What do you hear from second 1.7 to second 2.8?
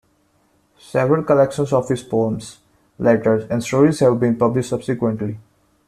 of his poems,